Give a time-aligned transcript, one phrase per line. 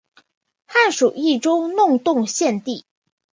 [0.65, 2.85] 汉属益州弄栋县地。